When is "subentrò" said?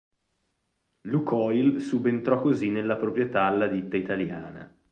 1.79-2.41